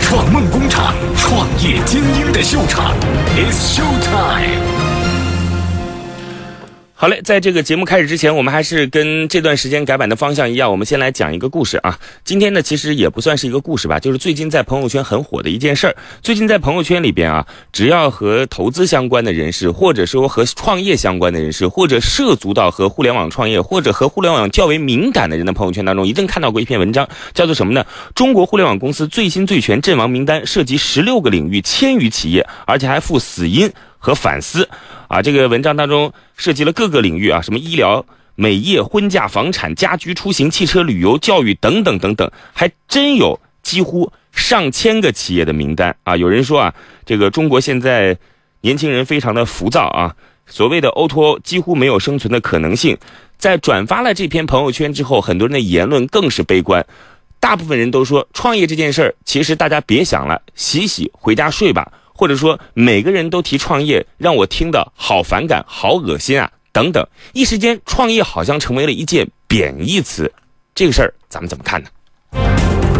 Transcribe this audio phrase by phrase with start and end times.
[0.00, 2.94] 创梦工厂，创业精英的秀场
[3.36, 4.73] ，It's Show Time。
[7.04, 11.98] 好嘞，在这个节目开始之前，我们还是跟这段时间改版的方向一样，我们先来讲一个故事啊。
[12.24, 15.94] 今天呢，其实也不算是一个故事吧，就是最近在朋友圈很火的一件事儿。
[16.22, 27.84] 最近在朋友圈里边啊，只要和投资相关的人士，或者说和创业相关的人士，或者涉足到和互联网创业，或者和互联网较为敏感的人的朋友圈当中，一定看到过一篇文章，叫做什么呢？
[28.14, 34.66] 中国互联网公司最新最全阵亡名单，涉及十六个领域，千余企业，而且还附死因和反思。
[35.14, 38.04] 啊，这个文章当中涉及了各个领域啊，什么医疗、
[38.34, 46.16] 美业、婚嫁、房产、家居、出行、汽车、旅游、教育等等等等，还真有几乎上千个企业的名单啊。
[46.16, 46.74] 有人说啊，
[47.06, 48.18] 这个中国现在
[48.62, 50.16] 年轻人非常的浮躁啊，
[50.48, 52.98] 所谓的 O to 几乎没有生存的可能性。
[53.38, 56.84] 在转发了这篇朋友圈之后，很多人的言论更是悲观，
[57.38, 61.92] 大部分人都说创业这件事儿，其实大家别想了，洗洗回家睡吧。
[62.14, 66.50] 或者说每个人都提创业，让我听的好反感、好恶心啊！
[66.72, 70.32] 等等，一时间创业好像成为了一件贬义词，
[70.74, 71.88] 这个事儿咱们怎么看呢？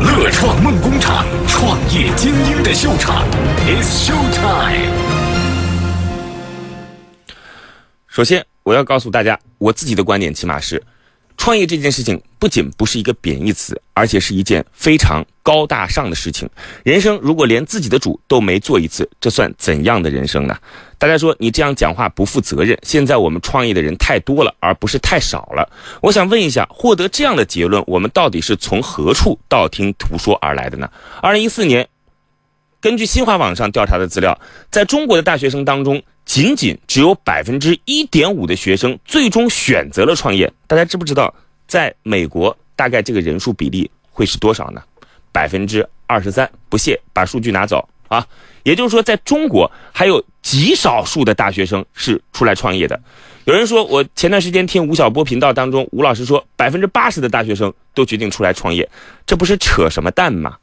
[0.00, 3.24] 乐创梦工厂，创业精英的秀场
[3.66, 4.92] ，It's Show Time。
[8.06, 10.82] 首先，我要告诉大家，我自己的观点，起码是。
[11.36, 16.48] 创业这件事情不仅不是一个贬义词，而且是一件非常高大上的事情。
[16.84, 20.56] 人生如果连自己的主都没做一次，这算怎样的人生呢？
[20.96, 22.78] 大家说你这样讲话不负责任。
[22.82, 25.68] 现在我们创业的人太多了，而不是太少了。
[26.00, 30.90] 我想问一下，获得这样的结论，我们到底是从何处道听途说而来的呢？
[31.20, 31.86] 二零一四年，
[32.80, 36.02] 根据新华网上调查的资料，在中国的大学生当中。
[36.34, 40.52] 仅仅只有百分之一点五的学生最终选择了创业。
[40.66, 41.32] 大家知不知道，
[41.68, 44.82] 在美国大概这个人数比例会是多少呢？
[45.30, 46.50] 百分之二十三。
[46.68, 48.26] 不屑，把数据拿走啊！
[48.64, 53.00] 也就是说，在中国还有极少数的大学生是出来创业的。
[53.44, 58.90] 有人说，我前段时间听吴晓波频道当中，吴老师说，百分之八十的大学生都决定出来创业，
[59.24, 60.56] 这不是扯什么淡吗？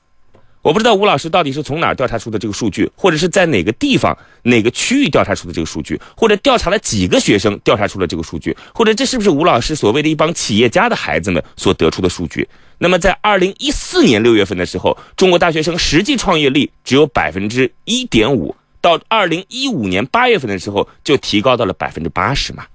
[0.61, 12.47] 我不知道吴老师到底是从哪儿调查出的这个数据，或者是在哪个地方、哪个区域调查出的这个数据，或者调查了几个学生调查出了这个数据，或者这是不是吴老师所谓的一帮企业家的孩子们所得出的数据？
[12.77, 22.65] 那么在二零一四年六月份的时候，中国大学生实际创业率只有百分之一点五，到二零一五年八月份的时候就提高到了百分之八十嘛。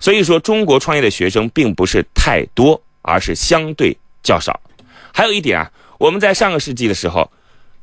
[0.00, 4.60] 所以说，中国创业的学生并不是太多，而是相对较少。
[5.12, 5.70] 还有一点啊。
[5.98, 7.28] 我们在上个世纪的时候，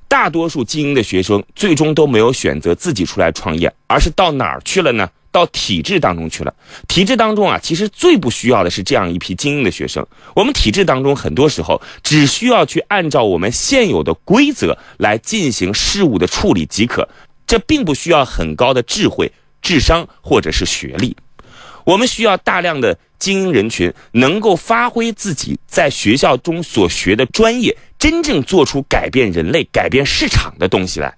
[0.07, 5.09] 大多数精英的学生最终都没有选择自己出来创业，而是到哪儿去了呢？
[5.31, 6.53] 到体制当中去了。
[6.87, 10.07] 体制当中啊，其实最不需要的是这样一批精英的学生。
[10.33, 17.09] 我们体制当中很多时候只需要去按照我们现有的规则来进行事务的处理即可，
[17.45, 19.29] 这并不需要很高的智慧、
[19.61, 21.17] 智商或者是学历。
[21.83, 27.75] 我们需要大量的精英人群能够发挥自己在学校中所学的专业。
[28.07, 31.11] 真正做出改变人类、改变市场的东西来，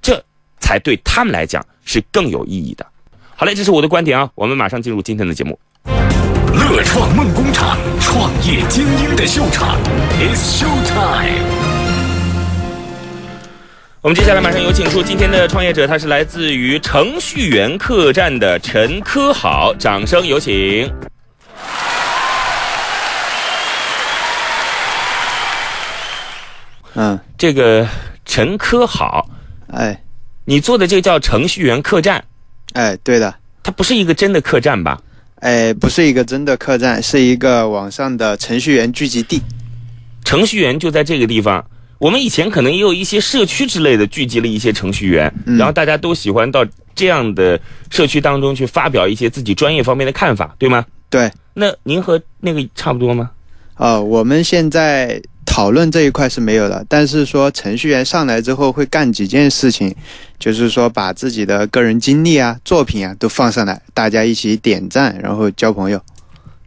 [0.00, 0.24] 这
[0.60, 2.86] 才对他们来讲是更有意义的。
[3.34, 4.30] 好嘞，这是我的观点啊。
[4.36, 5.58] 我们马上进入今天的节目。
[5.84, 9.76] 乐创梦工厂，创业精英的秀场
[10.20, 11.42] ，It's Show Time。
[14.00, 20.88] 我们接下来马上有请出今天的创业者，他是来自于程序员客栈的陈科好，掌声有请。
[27.00, 27.86] 嗯，这个
[28.24, 29.30] 陈科好，
[29.68, 30.02] 哎，
[30.44, 32.24] 你做的这个叫程序员客栈，
[32.72, 33.32] 哎，对的，
[33.62, 35.00] 它不是一个真的客栈吧？
[35.36, 39.40] 哎，不是一个真的客栈，是一个网上的程序员聚集地。
[40.24, 41.64] 程序员就在这个地方。
[41.98, 46.66] 我们以前可能也有一些社区之类的聚集了一些程序员，然后大家都喜欢到
[46.96, 47.60] 这样的
[47.90, 50.84] 社区当中去发表一些自己专业方面的看法，对吗？
[51.08, 51.30] 对。
[51.54, 53.30] 那您和那个差不多吗？
[53.76, 55.22] 哦，我们现在。
[55.50, 59.92] 讨论这一块是没有的，但是说程序员上来之后会干几件事情，
[60.38, 65.98] 就是说把自己的个人经历啊、作品啊都放上来，大家一起点赞，然后交朋友。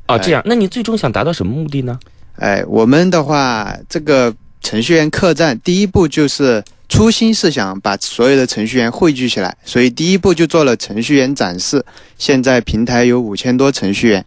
[0.07, 1.97] 哦，这样，那你最终想达到什么目的呢？
[2.37, 11.85] 哎，我们的话，这个程序员客栈第一步就是初心是想把所有的程序员汇聚起来，所以第一步就做了程序员展示。
[12.17, 14.25] 现在平台有五千多程序员，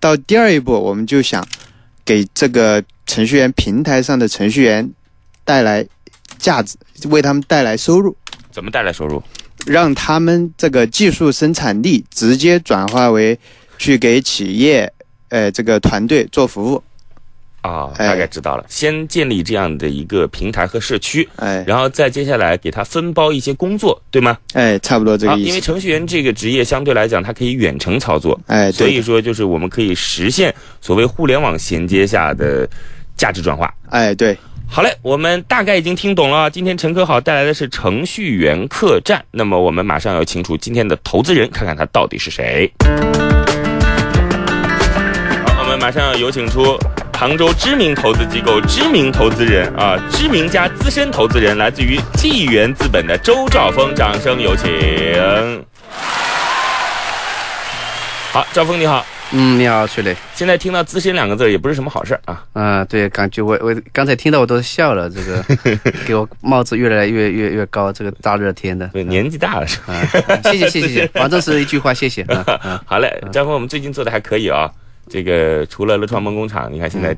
[0.00, 1.46] 到第二一步，我们就想
[2.06, 2.82] 给这个。
[3.12, 4.90] 程序员平台上的程序员
[5.44, 5.86] 带来
[6.38, 6.78] 价值，
[7.10, 8.16] 为他们带来收入。
[8.50, 9.22] 怎么带来收入？
[9.66, 13.38] 让他们这个技术生产力直接转化为
[13.76, 14.90] 去给企业，
[15.28, 16.82] 呃，这个团队做服务。
[17.60, 18.64] 啊，哎大概知道了。
[18.68, 24.36] 先建立这样的一个平台和社区，哎然后再接下来给他分包一些工作，对吗？
[24.54, 25.48] 哎，差不多这，个意思。
[25.48, 32.68] 因为程序员这个职业相对来讲，它可以远程操作，哎，所以，说就是我们可以实现所谓互联网衔接下的
[33.16, 33.72] 价值转化。
[33.90, 34.36] 哎，对，
[34.68, 36.50] 好嘞，我们大概已经听懂了。
[36.50, 42.72] 今天陈科好带来的是程序员客栈，那么我们马上要请出今天的投资人，看看他到底是谁。
[45.44, 46.78] 好，我们马上要有请出
[47.16, 55.64] 杭州知名投资机构、知名投资人啊，知名加资深投资人，来自于纪元资本的周兆峰，掌声有请。
[58.32, 59.04] 好，赵峰你好。
[59.34, 60.14] 嗯，你好，崔磊。
[60.34, 62.44] 现在听到“资深”两个字也不是什么好事儿啊。
[62.52, 65.42] 啊、对，感觉我我刚才听到我都笑了，这个
[66.06, 68.86] 给我帽子越来越越越高，这个大热天的。
[68.88, 69.94] 对，年纪大了是吧？
[70.28, 72.26] 啊，谢谢谢谢 反正是一句话，谢谢。
[72.84, 74.70] 好嘞，张峰，我们最近做的还可以啊。
[75.08, 77.16] 这个除了乐创梦工厂，你看现在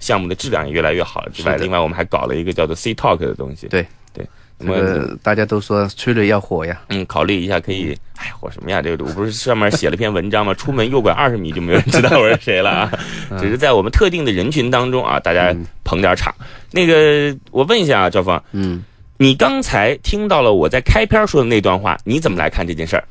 [0.00, 3.68] 项目的质量也越来越好了之外，另外我们还搞了一个叫做 C Talk 的东西。
[3.68, 4.26] 对对，
[4.62, 7.96] 这那么个大家都说催泪要火呀，嗯，考虑一下可以。
[8.16, 8.80] 哎呀，火什么呀？
[8.80, 10.54] 这个我不是上面写了篇文章吗？
[10.54, 12.92] 出门右拐二十米就没有人知道我是谁了啊！
[13.40, 16.32] 只是在我们特定的人群当中啊，大家捧点场。
[16.70, 18.84] 那个，我问一下啊，赵峰，嗯，
[19.16, 23.02] 你刚才听到了我在开篇说的那段话，你怎么来看这件事儿？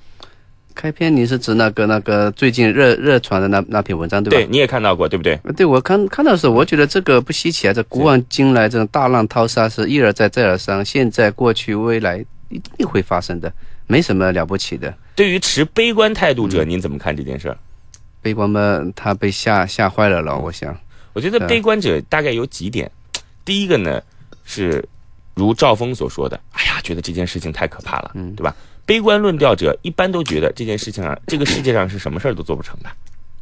[0.75, 4.37] 开篇你是指那个那个最近热热传的那那篇文章对吧？
[4.37, 5.39] 对，你也看到过，对不对？
[5.55, 13.51] 对，我看看到的时候，我觉得这个不稀奇啊，这古往今来这种大浪淘沙是一而再再而三，现在、过去、未来一定会发生的，
[13.87, 14.93] 没什么了不起的。
[15.15, 17.57] 对于持悲观态度者，您怎么看这件事儿？
[18.21, 20.77] 悲观嘛，他被吓吓坏了了，我想。
[21.13, 22.89] 我觉得悲观者大概有几点，
[23.43, 24.01] 第一个呢
[24.45, 24.87] 是
[25.35, 28.55] 如赵峰所说的，哎呀，觉得这件事情太可怕了，嗯对吧？
[28.85, 32.89] 悲观论调者一般都觉得这件事情啊，这个世界上是什么事儿都做不成的，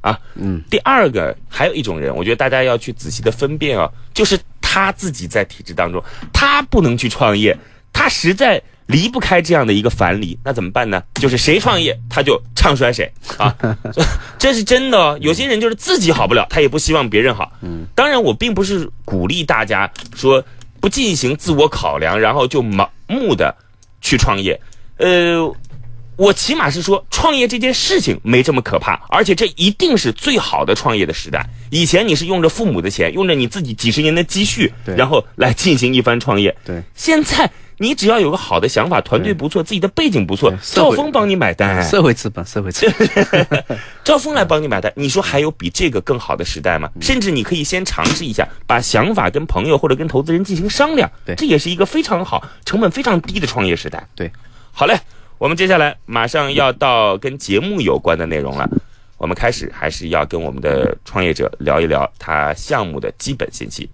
[0.01, 0.19] 啊。
[0.35, 7.57] 嗯，第二个还有一种人，我觉得大家要去仔细的分辨啊，就是他自己在体制当中，他不能去创业，
[7.91, 11.03] 他实在离不开这样的一个樊篱，那怎么办呢？
[11.15, 13.55] 就是谁创业他就唱衰谁啊，
[14.37, 15.17] 这是真的哦。
[15.21, 17.51] 有些人就是自己好不了，他也不希望别人好。
[17.61, 20.43] 嗯，当然我并不是鼓励大家说
[20.79, 23.55] 不进行自我考量，然后就盲目的
[24.01, 24.59] 去创业。
[24.99, 25.51] 呃，
[26.15, 31.45] 我起码是说，创业这件事情没这么可怕，而且这一定是最好的创业的时代。
[31.71, 36.55] 以前你是用着父母的钱，用着你自己几十年的积蓄，然后来进行一番创业。
[36.65, 43.79] 对，现在你只要有个好的想法，团队不错，自己的背景不错赵峰帮你买单，社会资本，社会资本。
[44.03, 46.89] 赵峰来帮你买单，你说还有比这个更好的时代吗？
[46.95, 54.05] 嗯甚至你可以先尝试一下，把想法跟朋友或者跟投资人进行商量，对这也是一个非常好、成本非常低的创业时代。
[54.15, 54.29] 对，
[54.71, 54.97] 好嘞，
[55.37, 58.69] 我们接下来马上要到跟节目有关的内容了。
[59.17, 63.89] 我们开始还是要跟我们的创业者聊一聊他项目的基本信息。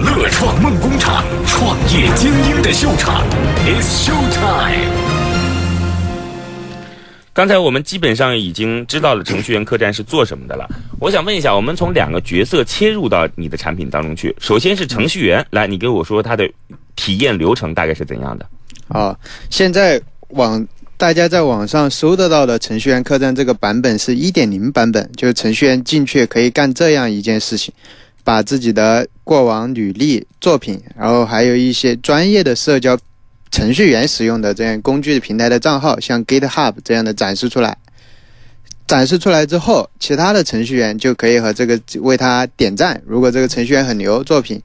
[0.00, 3.22] 乐创梦工厂，创业精英的秀场
[3.64, 4.90] ，It's Show Time。
[7.32, 10.68] 刚才我们基本上已经知道了程序员客栈是做什么的了。
[10.98, 14.34] 我想问一下，我们从两个角色切入到你的产品当中去。
[14.40, 16.50] 首先是程序员，来，你给我说他的
[16.96, 18.44] 体验流程大概是怎样的？
[18.90, 19.16] 啊，
[19.48, 20.66] 现在网
[20.96, 27.72] 大家在网上搜得到的程序员客栈这个版本是一点零版本，就是程序员进去可以干这样一件事情，
[28.22, 32.98] 把自己的过往履历、作品，然后还有一些专业的社交
[33.50, 37.76] 程序员使用的这样工具平台的账号，像 GitHub 这样的展示出来。
[38.86, 43.00] 展示出来之后，其他的程序员就可以和这个为他点赞。
[43.06, 44.60] 如果这个程序员很牛，作品，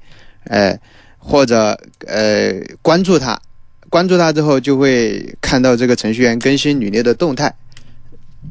[0.45, 0.75] 呃，
[1.19, 3.39] 或者呃关注他，
[3.95, 7.55] 关注他之后就会看到这个程序员更新履历的动态。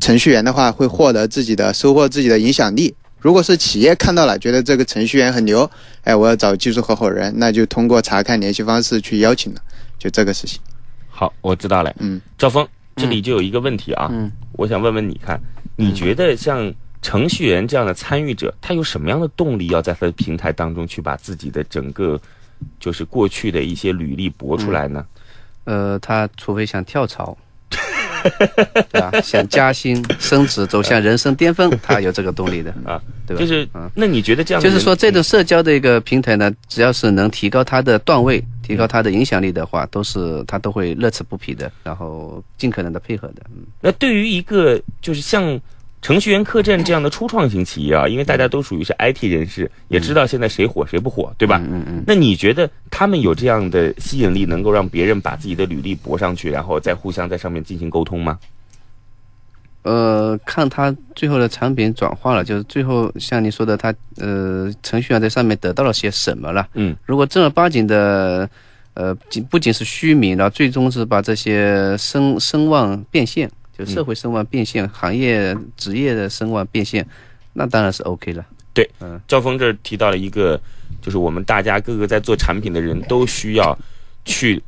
[0.01, 2.95] 程序员的话会获得自己的收获自己的影响力。
[3.19, 5.71] 如果是企业看到了，觉得这个程序员很牛，
[6.05, 9.61] 哎，我要找技术合伙人，那就通过查看联系方式去邀请了，
[9.99, 10.59] 就这个事情。
[11.11, 11.95] 好，我知道了。
[11.99, 15.39] 嗯，赵峰，这里就有一个问题啊，嗯，我想问问你看，
[15.77, 16.73] 你觉得像
[17.03, 22.19] 程序员这样的参与者，他有什么样的动力要在他的平台当中去把自己的整个
[22.81, 25.05] 就是过去的一些履历博出来呢？
[25.65, 27.37] 呃，他除非想跳槽，
[28.91, 29.11] 对吧？
[29.23, 33.41] 想加薪、升职，走向人生巅峰，他有这个动力的 啊，对吧？
[33.41, 43.43] 就是啊，那你觉得这样就是说，这种社交的一个平台呢，只要是能提高他的段位、提高他的影响力的话，都是他都会乐此不疲的，然后尽可能的配合的。
[43.55, 45.61] 嗯，那对于一个就是像
[46.05, 51.59] 程序员客栈这样的初创型企业啊，因为大家都属于是 IT 人士，也知道现在谁火谁不火，对吧？
[51.65, 52.05] 嗯嗯。
[52.07, 58.39] 那你觉得他们有这样的吸引力，能够让别人把自己的履历博上去，然后再互相在上面进行沟通吗？
[59.81, 66.69] 呃，看他最后的产品转化了，就是最后像你说的，他呃程序员在上面得到了些什么了？
[66.75, 68.47] 嗯，如果正儿八经的，
[68.93, 77.07] 呃，仅不仅是虚名，然后最终是把这些声声望变现，就社会声望变现，行业职业的声望变现，
[77.53, 78.45] 那当然是 OK 了。
[78.73, 80.61] 对，嗯赵峰这儿提到了一个，
[81.01, 83.77] 就是我们大家各个在做产品的人都需要
[84.25, 84.63] 去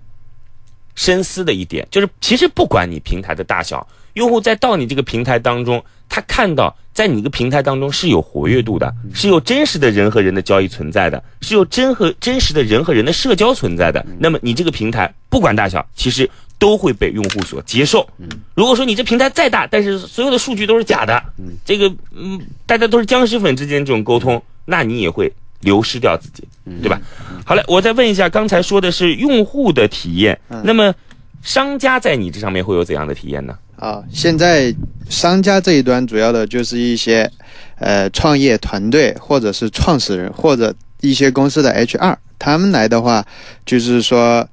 [0.94, 14.04] 深思的一点，就是其实不管你平台的大小，用户在到你这个平台当中，他看到在你这个平台当中是有活跃度的，是有真实的人和人的交易存在的，是有真和真实的人和人的社交存在的。
[14.18, 18.08] 那么你这个平台不管大小，其实都会被用户所接受。
[18.54, 21.22] 如果说你这平台再大，但是所有的数据都是假的，
[21.64, 26.42] 这个嗯，大家都是僵尸粉之间这种沟通，那你也会流失掉自己，
[26.82, 27.00] 对吧？
[27.44, 30.94] 好了，我再问一下，刚才说的是用户的体验，那么
[31.42, 33.56] 商家在你这上面会有怎样的体验呢？
[33.76, 34.74] 啊，现在
[35.10, 37.30] 商家这一端主要的就是一些
[37.78, 43.22] 呃创业团队或者是创始人或者一些公司的 HR，他们来的话
[43.66, 44.48] 就是说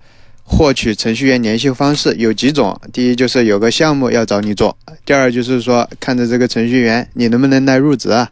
[0.56, 8.30] 获取程序员联系方式有几种，第一就是有个项目要找你做，第二就是说看着这个程序员你能不能来入职啊，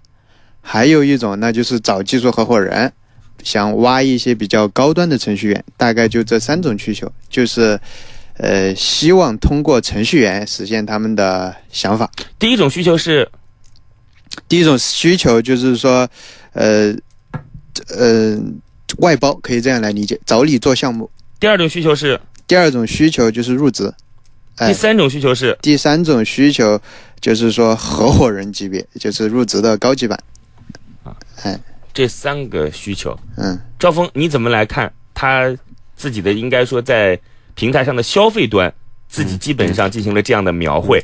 [0.61, 2.91] 还有一种那就是找技术合伙人。
[3.43, 7.79] 想挖一些比较高端的程序员，大概就这三种需求，就是，
[8.37, 12.07] 呃，希望通过程序员实现他们的想法。
[12.37, 13.27] 第一种需求是
[14.47, 16.07] 第一种需求就是说，
[16.53, 16.93] 呃，
[17.97, 18.39] 呃，
[18.99, 21.09] 外包可以这样来理解，找你做项目。
[21.41, 23.91] 第二种需求是，第二种需求就是入职，
[24.57, 26.79] 哎第三种需求是，第三种需求
[27.19, 30.17] 就是说合伙人级别，就是入职的高级版。
[31.91, 33.17] 这三个需求。
[33.37, 35.53] 嗯，赵峰，你怎么来看他
[35.95, 37.19] 自己的应该说在
[37.55, 38.71] 平台上的消费端，
[39.09, 41.03] 自己基本上进行了这样的描绘？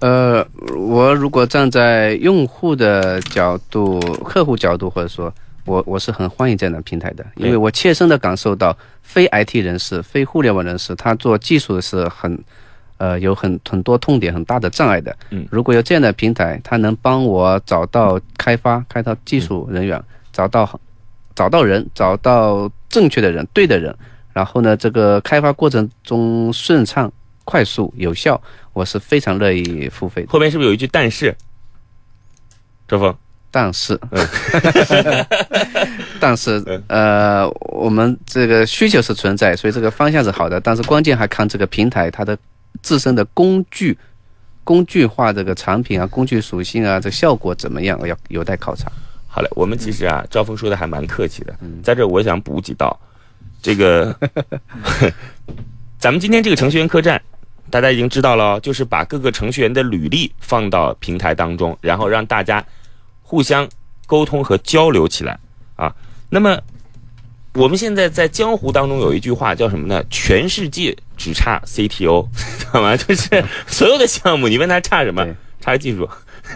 [0.00, 0.44] 呃，
[0.76, 5.32] 我如果站在用户的角度、客户角度，或者说
[5.70, 12.36] 我我是很欢迎这样的平台的，因为我切身的感受到，非 IT 人士、非互联网人士，他做技术是很，
[12.98, 15.16] 呃，有很很多痛点、很大的障碍的。
[15.30, 20.80] 嗯如果有这样的平台，它能帮我找到开发、开到技术人员，找到
[21.36, 23.94] 找到人，找到正确的人、对的人，
[24.32, 27.10] 然后呢，这个开发过程中顺畅、
[27.44, 28.40] 快速、有效，
[28.72, 30.28] 我是非常乐意付费的。
[30.32, 31.32] 后面是不是有一句但是？
[32.88, 33.14] 周峰，
[33.50, 33.98] 但是，
[36.20, 42.38] 但是，呃，我们这个需求是存在，所以这个方向是好的，但是关键还看这个平台它的
[42.80, 43.96] 自身的工具、
[44.62, 48.90] 工具化这个产品啊、工具属性啊，这个效果怎么样，要有待考察。
[49.26, 52.98] 好嘞，我们其实啊，赵峰说的还蛮客气的，在这我想补几道，
[53.62, 54.14] 这个，
[55.98, 57.20] 咱们今天这个程序员客栈，
[57.70, 62.64] 大家已经知道了哦，就是把各个程序员的履历放到平台当中，然后让大家
[63.30, 63.68] 互相
[64.08, 65.38] 沟通和交流起来
[65.76, 65.94] 啊。
[66.28, 66.58] 那么
[67.54, 70.02] 我们现在在江湖当中有一句话叫什么呢？
[70.10, 72.26] 全世界只差 CTO，
[72.58, 72.96] 知道吗？
[72.96, 75.24] 就是 所有的项目，你问他差什么？
[75.60, 76.08] 差技术，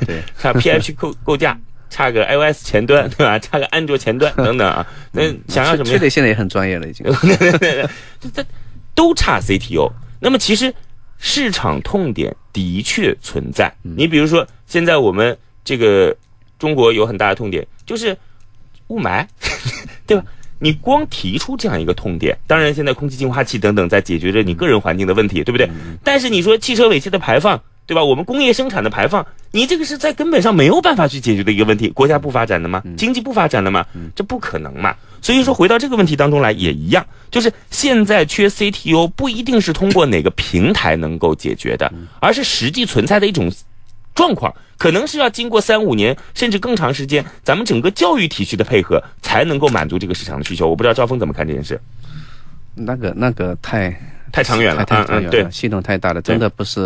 [0.04, 1.57] 对，差 PHP 构构架，
[1.90, 3.38] 差个 iOS 前端，对吧？
[3.38, 4.85] 差个安卓前端 等等啊。
[5.12, 5.97] 那想要什么呀？
[5.97, 7.07] 崔磊现在也很专业了，已经。
[8.35, 8.45] 这
[8.97, 9.93] 都差 CTO。
[10.19, 10.75] 那么其实
[11.19, 13.73] 市场痛点的确存在。
[13.83, 16.16] 你比如说，现在我们这个
[16.58, 18.16] 中国有很大的痛点就是
[18.88, 19.26] 雾霾，
[20.06, 20.25] 对吧？
[20.61, 25.68] 你光提出这样一个痛点，当然现在空气净化器等等在解决着你个人环境的问题，对不对？
[26.02, 28.02] 但是你说汽车尾气的排放，对吧？
[28.02, 31.88] 我们工业生产的排放，你这个是在根本上没有办法去解决的一个问题。
[31.88, 32.82] 国家不发展的吗？
[32.96, 33.84] 经济不发展的吗？
[34.14, 34.94] 这不可能嘛。
[35.20, 43.50] 所以说，回到这个问题当中来也一样，就是现在缺 CTO 不一定是通过哪个平台能够解决的，而是实际存在的一种
[44.14, 50.68] 状况，可能是要经过三五年甚至更长时间，咱们整个教育体系的配合，才能够满足这个市场的需求。
[50.68, 51.80] 我不知道赵峰怎么看这件事，
[52.75, 53.94] 那个那个太
[54.33, 55.47] 太长远了，太太长远了，对。
[55.50, 56.80] 系统太大了，真的不是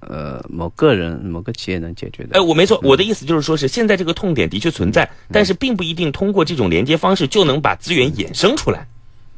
[0.00, 2.38] 呃某个人某个企业能解决的。
[2.38, 8.86] 哎，我没错，我的意思就是说是现在这个痛点的确存在，但是并不一定通过这种连接方式就能把资源衍生出来。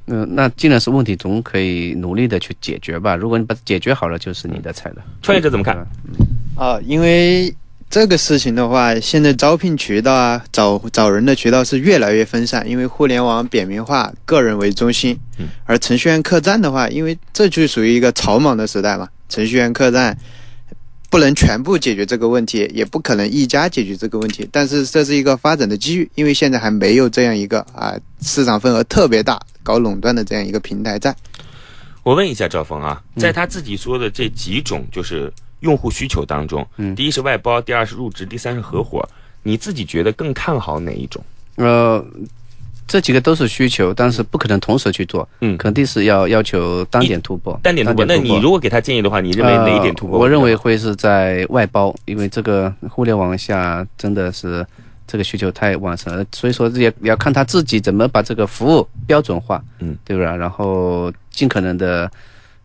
[0.08, 3.16] 嗯、那既然是问题，总可以努力的去解决吧。
[3.16, 5.04] 如果你把它解决好了，就是你的菜了。
[5.20, 5.76] 创业者怎么看
[6.16, 6.25] 对？
[6.56, 7.54] 吧啊，因为
[7.88, 15.16] 这个事情的话，现在招聘渠道啊，找找人的渠道是越来越分散，因为互联网扁平化，个人为中心。
[15.38, 15.46] 嗯。
[15.64, 20.16] 而程序员客栈的话，因为这就属于一个草莽的时代嘛，程序员客栈
[21.08, 24.48] 不能全部解决这个问题，也不可能一家解决这个问题。
[24.50, 31.14] 但是这是一个发展的机遇，因为现在还没有这样一个啊市场份额特别大、搞垄断的这样一个平台在。
[32.02, 39.06] 我问一下赵峰啊，在他自己说的这几种就是用户需求当中，嗯第一是外包，第二是入职，第三是合伙，
[39.42, 41.22] 你自己觉得更看好哪一种？
[41.56, 42.04] 呃，
[42.86, 47.58] 这几个都是需求，但是不可能同时去做，嗯肯定是要要求单点突破。
[47.62, 48.04] 单点突破。
[48.04, 50.16] 那你如果给他建议的话，你认为哪一点突破？
[50.16, 54.64] 呃我认为会是在外包，因为这个互联网下真的是
[55.06, 60.36] 这个需求太旺盛了，所以说也也要看他自己怎么把这个服务标准化，嗯，对吧？
[60.36, 62.10] 然后尽可能的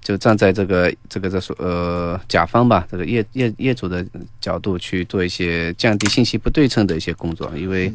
[0.02, 4.06] 就站在这个这个这说呃甲方吧，这个业业业主的
[4.40, 7.92] 角度去做一些降低信息不对称的一些工作，因为。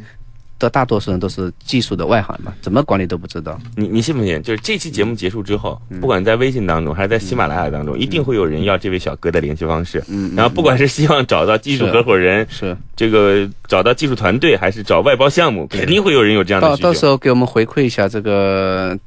[0.58, 3.60] 的大多数人都是技术的外行嘛，怎么管理都不知道。
[3.74, 4.42] 你你信不信？
[4.42, 10.02] 就是这期节目结束之后，嗯不管在微信当中还是在喜马拉雅当中，一定会有人要这位小哥的联系方式。
[10.08, 16.82] 嗯，然后不管是希望找到技术合伙人，是这个找到技术团队，还是找外包项目，肯定会有人有这样的需求。
[16.84, 18.98] 到到时候给我们回馈一下这个，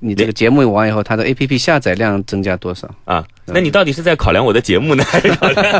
[0.00, 2.88] 你这个节目完以后，它的 A P P 下载量增加多少？
[3.04, 5.64] 啊，那你到底是在考量我的节目呢， 还是考量？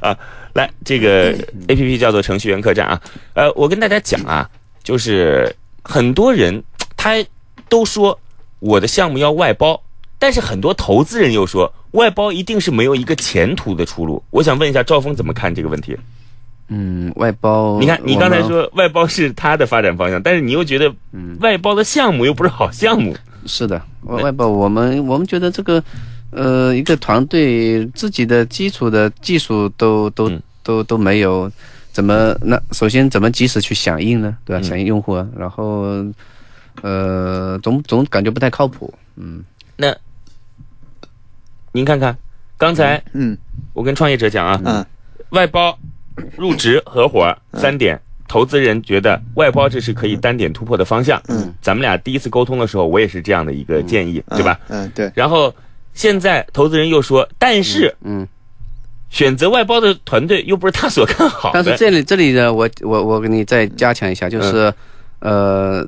[0.00, 0.16] 啊，
[0.54, 1.32] 来，这个
[1.66, 3.00] A P P 叫做程序员客栈啊。
[3.34, 4.48] 呃，我跟大家讲啊，
[4.84, 5.52] 就是
[5.82, 6.62] 很多人
[6.96, 7.14] 他
[7.68, 8.18] 都说
[8.60, 9.82] 我的项目要外包，
[10.18, 14.22] 但是很多投资人又说外包一定是没有一个前途的出路。
[14.30, 15.96] 我想问一下赵峰怎么看这个问题？
[16.68, 23.16] 嗯，外包，你看，你刚才说外包是它的发展方向，但是你又觉得嗯外包的项目又不是好项目。
[23.46, 25.82] 是的，外外包我们我们觉得这个，
[26.30, 31.50] 呃，一个团队自己的基础的技术都都、嗯都都没有，
[31.92, 34.36] 怎么那首先怎么及时去响应呢？
[34.44, 34.60] 对吧？
[34.60, 36.04] 嗯响应用户啊，然后
[36.82, 38.92] 呃，总总感觉不太靠谱。
[39.16, 39.42] 嗯，
[39.76, 39.96] 那
[41.72, 42.14] 您看看，
[42.58, 43.34] 刚才嗯
[43.72, 44.84] 我跟创业者讲啊，嗯
[45.30, 45.78] 外包、
[46.36, 51.20] 入职、合伙三点，投资人觉得外包这是可以单点突破的方向。
[51.28, 54.58] 嗯，咱们俩第一次沟通的时候，我也是这样的一个建议，对吧？
[54.68, 55.54] 嗯，对，然后
[55.94, 58.26] 现在投资人又说，但是嗯，
[59.10, 61.62] 选择外包的团队又不是他所看好的。
[61.62, 64.72] 但是这里这里呢，我我我给你再加强一下，就是、
[65.20, 65.86] 呃，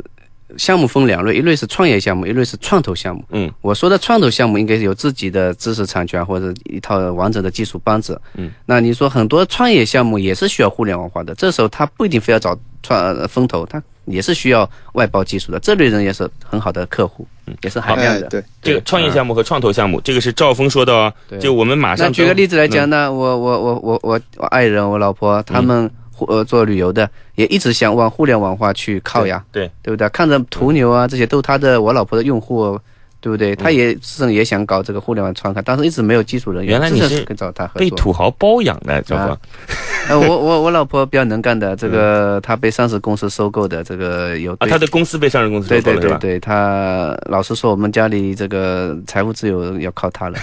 [0.57, 3.25] 项目分两类，一类是创业项目，一类是创投项目。
[3.31, 8.21] 嗯我说的创投项目应该是有自己的知识产权或者一套完整的技术班子。
[8.35, 18.27] 嗯，那你说很多创业项目也是需要互联网化的，这时候他不一定非要找创呃风投，他也是需要外包技术的，这类人也是很好的客户，嗯也是海量的。
[18.27, 21.13] 哎对，这个创业项目和创投项目，这个是赵峰说的哦。
[21.29, 30.09] 对就我们马上举个例子来嗯讲呢，我我我我我我爱人我老婆他们互呃做旅游的，也一直想往互联网化去靠呀，对对不对？
[30.11, 32.79] 看着途牛啊这些都是他的我老婆的用户，
[33.21, 33.55] 对不对？
[33.55, 37.81] 他也是也想搞这个互联网传开，但是一直没有技术人员，原来你这是跟找他合作。
[37.81, 39.39] 被土豪包养的，赵峰啊。
[40.09, 46.19] 呃，我我我老婆比较能干的，这个她被上市公司收购的，这个有嗯啊，对他的公司被上市公司收购了，是吧？
[46.19, 50.39] 对对对，她老实说，我们家里这个财务自由要靠她了。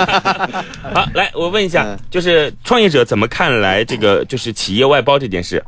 [0.92, 5.62] 好，来，我问一下嗯，就是创业者怎么看来这个就是企业外包这件事？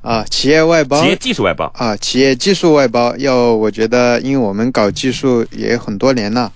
[0.00, 6.50] 啊，企业外包企业技术外包，啊，企业技术外包要，我觉得，因为我们搞技术也很多年了，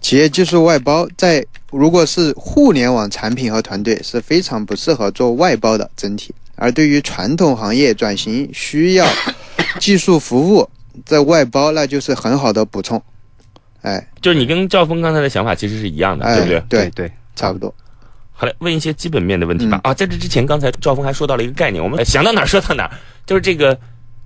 [0.00, 9.06] 企业技术外包在如果是互联网产品和团队是非常不适合做外包的整体，而对于传统行业转型需要
[9.80, 10.66] 技术服务，
[11.04, 13.02] 在外包那就是很好的补充，
[13.82, 14.08] 哎。
[14.22, 16.60] 就是你跟赵峰刚才的想法其实是一样的，哎对不对？
[16.68, 17.74] 对，对，差不多。
[18.36, 19.80] 好嘞问一些基本面的问题吧。
[19.82, 22.90] 嗯啊，在这之前，刚才赵峰还说到了一个概念，我们想到哪儿说到哪儿，
[23.24, 23.76] 就是这个。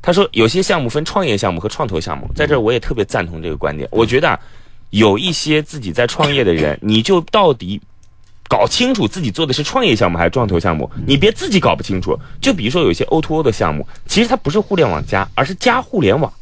[0.03, 3.87] 他说有些项目分创业项目和创投项目，在这儿我也特别赞同这个观点。
[3.93, 4.41] 我觉得啊，
[4.89, 7.79] 有一些自己在创业的人，你就到底
[8.49, 12.19] 搞清楚自己做的是创业项目还是创投项目，你别自己搞不清楚。
[12.41, 16.33] 就比如说有一些 O to O 的项目，其实它不是互联网加，而是加互联网，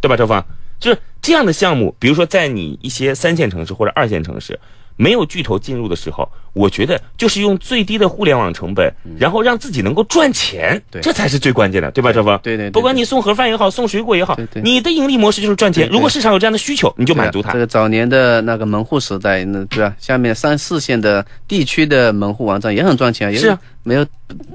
[0.00, 0.16] 对吧？
[0.16, 0.42] 赵峰，
[0.80, 4.58] 就是这样的项目，比如说在你一些三线城市或者二线城市，
[4.96, 12.12] 没有巨头进入的时候，我觉得就是用最低的互联网成本，然后让自己能够赚钱，这才是最关键的，对吧？
[12.12, 15.88] 赵峰，对对对不管你送盒饭也好，送水果也好对，对你的盈利模式就是赚钱。
[15.88, 17.58] 如果市场有这样的需求，你就满足它啊这。
[17.58, 19.94] 个早年的那个门户时代，那对吧？
[19.98, 24.06] 下面三四线的地区的门户网站也很赚钱，也是啊，没有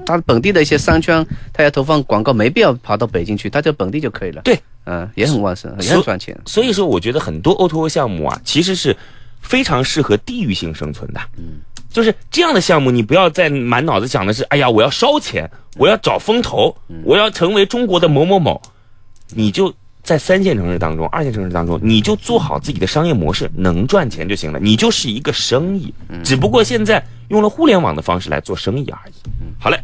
[0.06, 4.42] 他本地的一些商圈，他要投放广告，没必要跑到北京去，他就本地就可以了。
[4.42, 6.38] 对，嗯、也很旺盛，也很赚钱。
[6.46, 8.96] 所以说，我觉得很多 O to O 项目啊，其实是
[9.40, 11.20] 非常适合地域性生存的。
[11.36, 18.60] 嗯，就是这样的项目，你不要再满脑子想的是，哎呀，我要烧钱，我要找风投，我要成为中国的某某某，
[19.30, 19.72] 你就
[20.08, 25.92] 在三线城市当中、二线城市当中，你就做好自己的商业模式，能赚钱就行了，你就是一个生意。
[26.24, 29.12] 只不过现在用了互联网的方式来做生意而已。
[29.60, 29.78] 好嘞，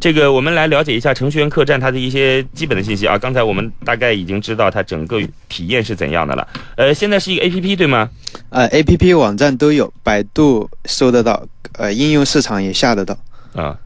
[0.00, 3.16] 这个我们来了解一下程序员客栈它的一些基本的信息啊。
[3.16, 6.48] 刚才我们大概已经知道它整个体验是怎样的了。
[6.76, 8.10] 呃，现在是一个 A P P 对吗？
[8.48, 13.16] 呃，A P P 网站都有，百度搜得到，呃，应用市场也下得到，
[13.54, 13.78] 啊，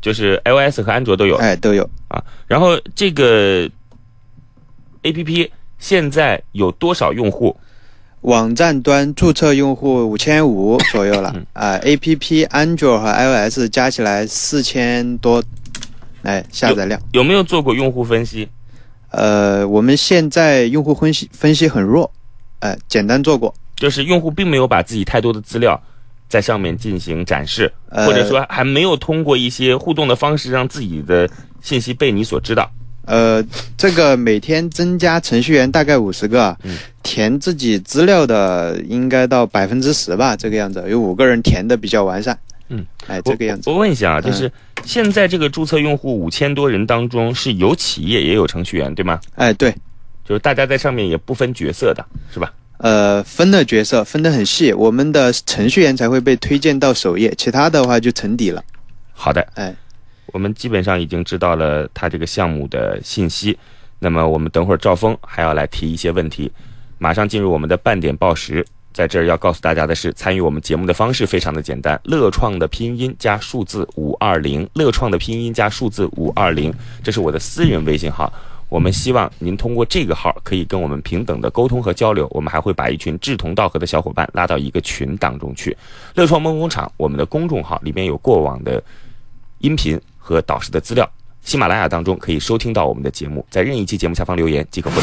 [0.00, 1.34] 就是 iOS 和安卓都有。
[1.38, 1.82] 哎，都有。
[2.06, 3.68] 啊，然后这个
[5.02, 7.56] A P P 现在有多少用户？
[8.20, 15.42] 网站端注册用户五千五左右了，啊，A P P 安卓和 iOS 加起来四千多，
[16.22, 17.00] 哎，下载量。
[17.10, 18.48] 有没有做过用户分析？
[19.10, 22.08] 呃，我们现在用户分析分析很弱，
[22.60, 25.82] 哎，简单做过，就是用户并没有把自己太多的资料
[26.28, 31.28] 在上面进行展示，呃或者说还没有通过一些互动的方式让自己的
[31.60, 32.70] 信息被你所知道。
[33.04, 33.44] 呃，
[33.76, 36.56] 这个每天增加程序员大概五十个
[37.02, 42.38] 填自己资料的应该到百分之十吧，这个样子，有五个人填的比较完善。
[42.68, 43.74] 嗯，哎，这个样子我。
[43.74, 44.50] 我问一下啊，就是
[44.84, 49.20] 现在这个注册用户五千多人当中，是有企业也有程序员，对吗？
[49.34, 49.70] 哎，对，
[50.24, 52.52] 就是大家在上面也不分角色的，是吧？
[52.78, 58.62] 呃，分的角色分得很细，我们的程序员才会被推荐到首页，其他的话就沉底了。
[59.12, 59.74] 好的，哎，
[60.32, 63.56] 我们基本上已经知道了他这个项目的信息。
[63.98, 66.50] 那么我们等会儿赵峰还要来提一些问题，
[66.98, 68.66] 马上进入我们的半点报时。
[68.92, 76.70] 在这儿要告诉大家的是，参与我们节目的方式非常的简单，乐创的拼音加数字五二零，乐创的拼音加数字五二零，
[77.02, 78.30] 这是我的私人微信号。
[78.68, 82.28] 我们希望您通过这个号可以跟我们平等的沟通和交流。
[82.32, 85.74] 我们还会把一群志同道合的小伙伴拉到一个群当中去。
[86.14, 88.82] 乐创梦工厂，我们的公众号里面有过往的
[89.60, 91.06] 音频和导师的资料。
[91.42, 95.02] 喜马拉雅当中可以收听到我们的节目，在任意期节目下方留言即可获。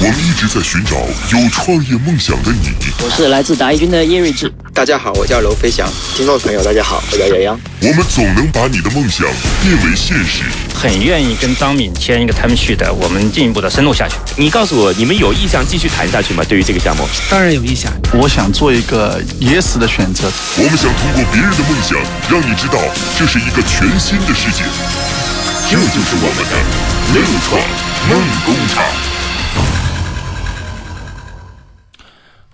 [0.00, 0.94] 我们一直在寻找
[1.36, 2.70] 有创业梦想的你。
[3.02, 4.48] 我是来自达一军的叶睿智。
[4.72, 5.90] 大家好，我叫娄飞翔。
[6.14, 9.26] 听众朋友，大家好，我叫杨洋，我们总能把你的梦想
[9.60, 10.44] 变为现实。
[10.72, 14.14] 很愿意跟张敏签一个 time sheet，我们进一步的深入下去。
[14.36, 16.44] 你告诉我，你们有意向继续谈下去吗？
[16.48, 17.90] 对于这个项目，当然有意向。
[18.14, 20.30] 我想做一个野死的选择。
[20.58, 21.98] 我们想通过别人的梦想，
[22.30, 22.78] 让你知道
[23.18, 24.62] 这是一个全新的世界。
[25.68, 26.54] 这就是我们的
[27.18, 27.60] 乐创
[28.08, 28.84] 梦工厂。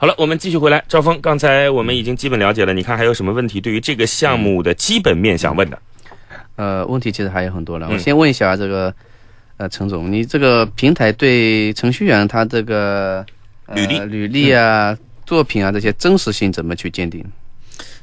[0.05, 0.85] 好了，我们继续回来。
[0.87, 3.59] 赵峰，刚才我们已经基本了解了，你看还有什么问题？
[3.59, 5.79] 对于这个项目的基本面想问的？
[6.57, 7.88] 呃，问题其实还有很多了。
[7.88, 8.95] 嗯我先问一下这个，
[9.57, 13.25] 呃，陈总，你这个平台对程序员他这个、
[13.64, 17.25] 呃、履历履历啊、作品啊这些真实性怎么去鉴定？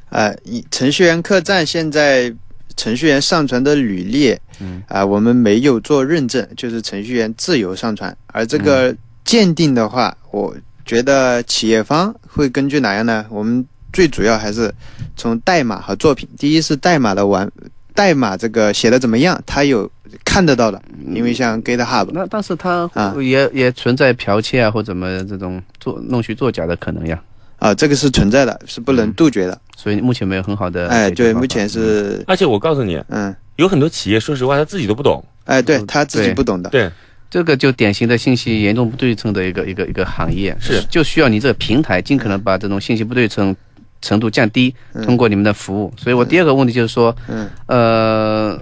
[0.10, 2.34] 呃，以程序员客栈现在
[2.76, 8.18] 程序员上传的履历，嗯啊、我们没有做认证，就是程序员自由上传。
[8.26, 10.52] 而这个鉴定的话，我
[10.92, 13.26] 觉得企业方会根据哪样呢？
[13.30, 14.70] 我们最主要还是
[15.16, 16.28] 从代码和作品。
[16.38, 17.50] 第一是代码的完，
[17.96, 19.90] 代码这个写的怎么样，他有
[20.26, 20.82] 看得到的，
[21.16, 27.18] 因为像 GitHub，那但是它啊也、也存在剽窃啊或怎么这种做弄虚作假的可能呀，
[27.60, 29.58] 啊，这个是存在的，是不能杜绝的。
[29.78, 35.24] 所以目前没有很好的哎，对，目前是，而且我告诉你，嗯，有很多企业，说实话他自己都不懂。
[35.46, 36.70] 哎，对嗯他自己不懂的。
[36.70, 36.92] 对，
[37.32, 40.84] 这个就典型的信息严重不对称的一个一个一个行业，是。
[40.90, 43.56] 就需要你这个平台尽可能把这种信息不对称
[44.02, 45.94] 程度降低，通过你们的服务。
[45.96, 48.60] 所以我第二个问题就是说，嗯，呃，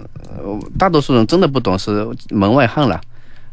[0.78, 3.00] 大多数人真的不懂是门外汉了。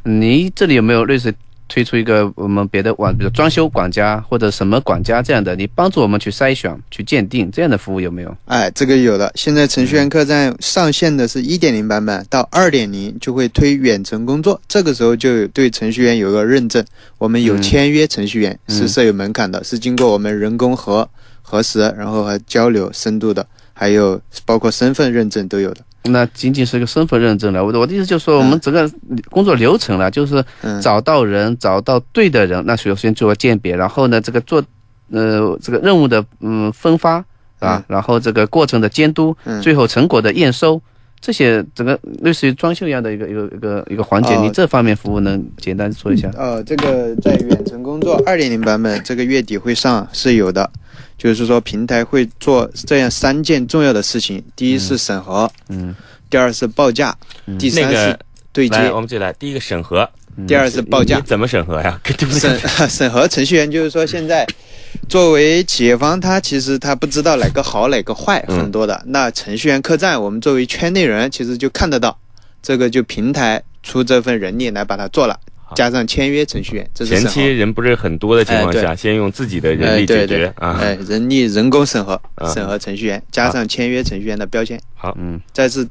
[0.03, 1.34] 你这里有没有类似
[1.67, 8.38] 推出一个我们别的网，比如装修管家或者什么管家这样的，你帮助我们去筛选、去鉴定这样的服务有没有？
[8.45, 9.32] 哎，这个有的。
[9.36, 16.84] 现在程序员客栈上线的是一点零版本，到二点零就会推远程工作，这个时候就有对程序员有个认证。
[17.17, 21.08] 我们有嗯签约程序员，嗯是设有门槛的，是经过我们人工核
[21.41, 25.82] 核实，然后和交流深度的，还有包括身份认证都有的。
[26.07, 27.63] 那仅仅是一个身份认证了。
[27.63, 28.89] 我的我的意思就是说，我们整个
[29.29, 34.63] 工作流程了，就是嗯找到人，找到对的人，那首先做鉴别，然后呢，这个做
[35.11, 37.15] 呃这个任务的嗯分发
[37.59, 40.81] 啊嗯，然后这个过程的监督，嗯最后成果的验收。
[41.19, 46.32] 这些整个类似于装修一样的一个一个一个一个环节，哦你这方面服务能简单说一下？
[46.38, 50.69] 呃，这个在远程工作二点零版本这个月底会上是有的，
[51.17, 55.95] 就是说平台会做这样三件重要的事情：第一是审核，嗯，
[56.30, 57.15] 第二是报价，
[57.47, 58.19] 嗯第三是那个
[58.53, 58.77] 对接。
[58.77, 60.10] 来，我们这里来，第一个审核，
[60.45, 62.00] 第二是报价你，怎么审核呀？
[62.30, 64.45] 审 审核程序员就是说，现在
[65.10, 69.02] 作为企业方，他其实他不知道哪个好哪个坏，嗯很多的。
[69.08, 72.17] 那程序员客栈，我们作为圈内人，其实就看得到，
[72.62, 75.39] 这个就平台出这份人力来把它做了。
[75.76, 80.80] 加上签约程序员，这是前期人不是很多的情况下，哎先用自己的人力哎对对解决啊。
[80.82, 85.86] 哎，人力人工审核啊审核程序员，加上签约程序员的标签，好，嗯，再是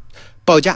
[0.46, 0.74] 报价。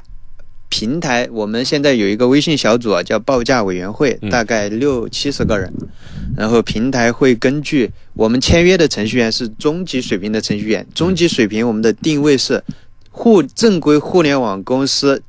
[0.71, 5.71] 平台我们现在有一个微信小组啊，叫报价委员会，嗯大概六七十个人。
[6.37, 12.63] 然后平台会根据我们签约的程序员是中级水平的程序员，中级水平我们的定位是
[13.11, 15.23] 互正规互联网公司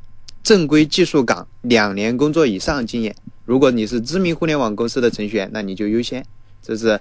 [0.44, 3.14] 正规技术岗两年工作以上经验。
[3.44, 6.24] 如果你是知名互联网公司的程序员，那你就优先。
[6.64, 7.00] 这是，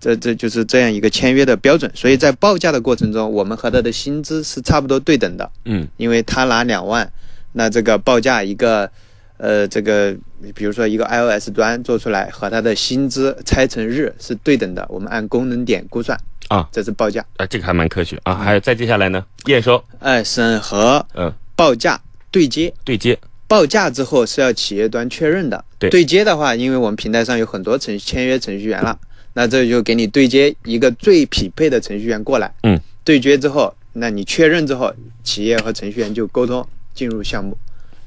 [0.00, 1.88] 这这就是这样一个签约的标准。
[1.94, 5.48] 所以在报价的过程中，我们和他的薪资是差不多对等的。
[5.66, 7.12] 嗯，因为他拿两万，
[7.52, 8.90] 那这个报价一个，
[9.36, 10.16] 呃，这个
[10.54, 16.18] 比如说一个 iOS 端做出来和它的薪资拆成日是对等的，我们按功能点估算。
[16.48, 17.24] 啊，这是报价。
[17.36, 18.18] 啊，这个还蛮科学。
[18.24, 18.34] 啊。
[18.34, 25.64] 还有再接下来呢，验收，哎，审核嗯，报价对接，对接，报价之后是要企业端确认的。
[25.78, 25.88] 对。
[25.88, 28.98] 对接的话，因为我们平台上有很多程签约程序员了，
[29.34, 32.52] 那这就给你对接一个最匹配的程序员过来。
[32.64, 34.92] 嗯，对接之后，那你确认之后，
[35.24, 37.56] 企业和程序员就沟通进入项目。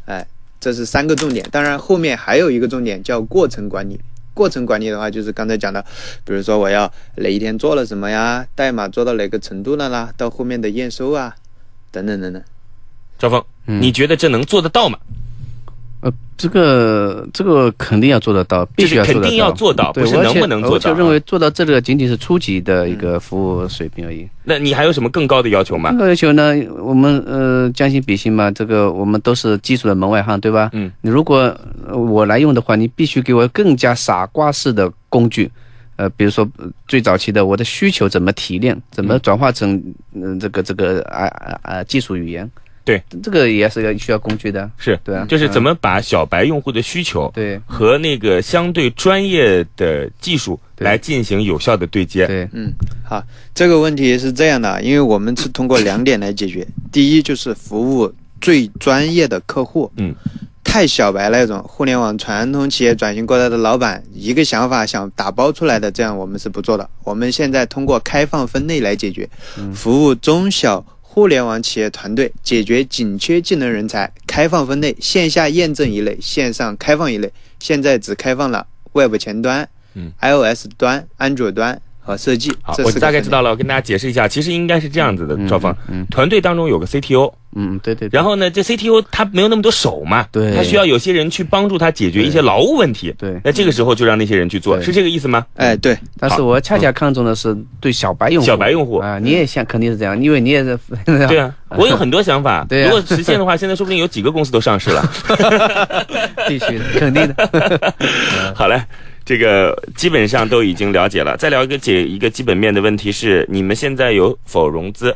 [0.06, 0.26] 哎，
[0.60, 1.48] 这是三个重点。
[1.52, 4.00] 当然，后面还有一个重点叫过程管理。
[4.34, 5.82] 过程管理的话，就是刚才讲的，
[6.26, 11.36] 比如说我要哪一天做了什么呀，代码做到哪个程度了啦，到后面的验收啊，
[11.92, 12.44] 等等等等。
[13.18, 15.00] 赵峰，嗯你觉得这能做得到吗？
[16.06, 20.76] 呃，这个这个肯定要做得到，必须要做得到，肯定要做到不是能不能做到啊。
[20.76, 24.30] 我就认为做到这个仅仅是初级的一个服务水平而已。
[24.44, 25.90] 那你还有什么更高的要求吗？
[25.90, 30.70] 更高要求呢，我们呃将心比心嘛，这个我们都是技术的门外汉，对吧？
[30.74, 31.38] 嗯，你如果
[31.88, 35.52] 呃我来用的话，你必须给我更加傻瓜式的工具。
[35.96, 39.82] 呃，比如说呃最早期的我的需求怎么提炼，怎么转化成
[40.14, 42.48] 嗯、这个这个啊啊啊技术语言，
[42.86, 44.70] 对，这个也是要需要工具的。
[44.78, 52.28] 是，对啊就是怎嗯么把小白用户的需求对和那个相对专业的技术来进行有效的对接。
[52.28, 52.72] 对，嗯，
[53.04, 53.22] 好，
[53.56, 56.66] 这个问题是这样的，因为我们是通过两点来解决。
[56.94, 60.14] 第一就是服务最专业的客户，嗯，
[60.64, 66.88] 太小白那种互联网传统企业转型过来的老板，一个想法想打包出来的，这样我们是不做的。
[67.04, 69.28] 我们现在通过开放分类来解决，
[69.74, 77.32] 服务中小互联网企业团队，解决紧缺技能人才，开放分类，线下验证一类，线上开放一类。
[77.58, 82.52] 现在只开放了 Web 前端、嗯 iOS 端、安卓端和设计。
[82.62, 88.08] 好，我大概知道了，我跟大家解释一下，其实应该是这样子的，嗯赵峰，嗯团队当中有个 CTO，嗯，对对。
[88.08, 93.14] 对然后呢，这 CTO 他没有那么多手嘛，对他需要有些人去帮助他解决一些劳务问题。
[93.18, 95.46] 对那这个时候就让那些人去做，是这个意思吗？
[95.56, 102.66] 哎，对，但是我恰恰看中的是对小白用户，小白用户啊，你也想肯定是这样，因为你也是 对啊，我有很多想法。
[102.70, 105.02] 对啊如果实现的话，现在说不定有几个公司都上市了。
[106.48, 107.94] 必须的，肯定的。
[108.54, 108.82] 好嘞，
[109.24, 111.36] 这个基本上都已经了解了。
[111.38, 115.16] 再聊一个解一个基本面的问题是，你们现在有否融资？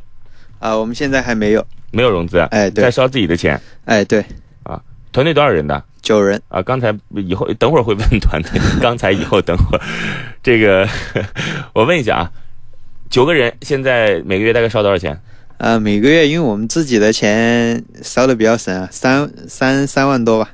[0.59, 3.59] 啊，我们现在还没有，没有融资，哎对在烧自己的钱。
[3.85, 4.23] 哎，对，
[4.63, 5.83] 啊团队多少人的？
[6.01, 9.81] 九人，啊，刚才以后等会儿会问团队， 刚才以后等会儿，
[10.41, 10.87] 这个
[11.73, 12.31] 我问一下啊，
[13.09, 15.19] 九个人现在每个月大概烧多少钱？
[15.57, 20.49] 啊，每个月因为我们自己的钱烧的比较省啊，三三三万多吧，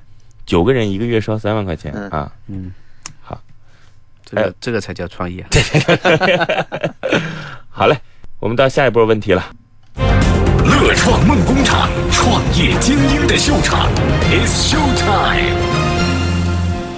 [0.45, 2.31] 九个人一个月烧三万块钱、嗯啊！
[4.25, 5.49] 这个这个才叫创业啊。
[7.69, 7.95] 好嘞，
[8.39, 9.45] 我们到下一波问题了。
[10.65, 13.87] 乐创梦工厂，创业精英的秀场
[14.23, 15.55] ，It's Show Time。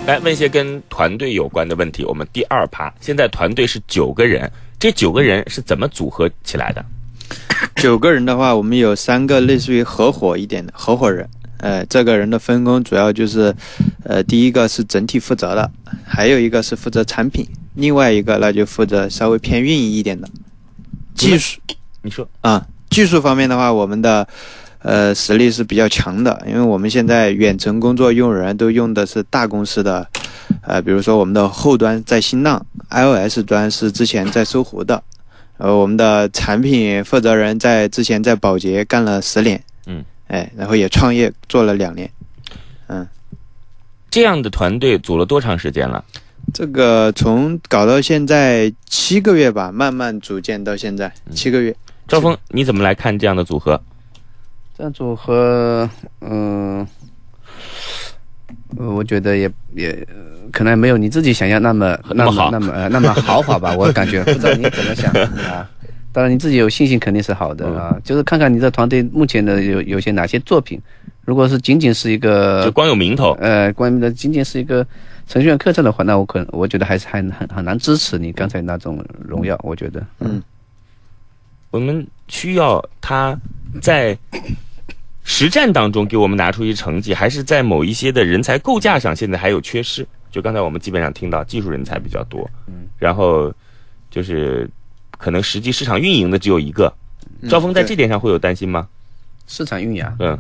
[0.06, 2.06] 来问一些跟团队有关的问题。
[2.06, 4.50] 我们第二趴，现在团队是九个人，
[4.80, 6.84] 这九个人是怎么组合起来的？
[7.76, 13.54] 九个人的话，我们有三个类似于合伙一点的合伙人，呃，这个人的分工主要就是，
[14.06, 15.70] 呃，第一个是整体负责的，
[16.06, 20.30] 还有一个是负责产品，另外一个那就负责稍微偏运营一点的
[21.16, 21.60] 技术
[22.02, 22.66] 你说，啊。
[22.98, 24.28] 技术方面的话，我们的
[24.80, 30.08] 呃实力是比较强的，因为我们现在远程工作用人都用的是大公司的，
[30.64, 35.04] 呃，比如说我们的后端在新浪，iOS 端是之前在搜狐的，
[35.60, 42.10] 呃，我们的产品负责人在之前在宝洁干了十年，嗯，哎，然后也创业做了两年，
[42.88, 43.08] 嗯，
[44.10, 46.04] 这样的团队组了多长时间了？
[46.52, 51.76] 这个从搞到现在七个月吧，慢慢组建到现在七个月，
[52.08, 53.80] 赵峰，你怎么来看这样的组合？
[54.78, 55.90] 这样组合，
[56.22, 56.88] 嗯、
[58.78, 60.16] 呃，我觉得也也呃
[60.52, 65.12] 可能没有你自己想象那么那么好那么呃那么豪华吧， 我感觉不知道你怎么想
[65.52, 65.68] 啊。
[66.14, 70.82] 当然你自己有信心肯定是好的嗯啊，就是看看你的团队目前的有有些哪些作品，
[71.26, 74.86] 如果是仅仅是一个就光有名头，呃，关于的仅仅是一个
[75.28, 80.42] 程序员客栈的话，那我可能我觉得还是还很很难支持你刚才那种荣耀，我觉得，嗯，
[81.72, 83.38] 我们需要他
[83.82, 84.18] 在
[85.24, 90.06] 实战当中给我们拿出一些成绩，还是在某一些的人才构架上现在还有缺失？
[90.32, 93.52] 就刚才我们基本上听到技术人才比较多，嗯，然后
[94.12, 94.70] 就是
[95.18, 96.94] 可能实际市场运营的只有一个。
[97.50, 98.88] 赵峰在这点上会有担心吗？
[99.48, 100.38] 市场运营啊，嗯，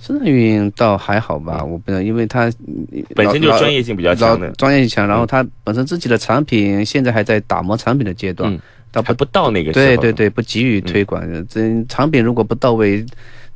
[0.00, 4.50] 市场运营倒还好吧，我不知道，因为他嗯本身就是专业性比较强的。
[4.52, 8.60] 专业性强，然后他本身自己的产品现在还在打磨产品的阶段嗯，
[8.92, 9.84] 倒还不到那个时候。
[9.84, 13.04] 对对对，不急于推广，这产品如果不到位，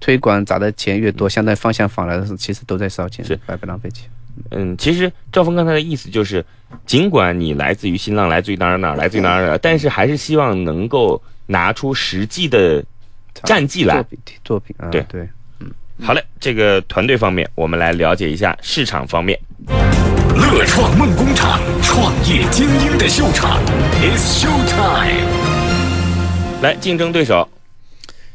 [0.01, 4.09] 推广砸的钱越多，相当于方向反了，其实都在烧钱，是白白浪费钱。
[4.51, 6.45] 嗯，其实赵峰刚才的意思就是，
[6.87, 12.85] 尽管你来自于新浪，来自于哪儿哪儿，来自于哪儿哪儿，但是还是希望能够拿出实际的
[13.45, 14.03] 战绩来作。
[14.03, 15.29] 品作品啊，对对，
[16.03, 19.39] 好嘞，这个团队方面，我们来了解一下市场方面。
[20.35, 23.61] 乐创梦工厂，创业精英的秀场
[24.03, 25.25] ，It's Show Time。
[26.61, 27.49] 来，竞争对手，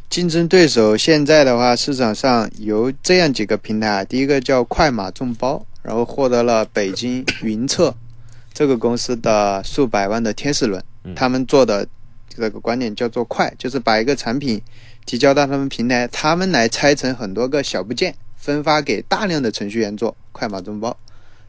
[0.09, 7.93] 竞争对手现在的话，市场上有这样几个平台啊，第一个叫快马众包，然后获得了北京云策
[8.53, 10.81] 这个公司的数百万的天使轮，
[11.13, 11.85] 他们做的
[12.29, 14.61] 这个观点叫做快，就是把一个产品
[15.09, 20.95] 提交到他们平台，他们来拆成很多个小部件，分发给大量的程序员做，快马众包。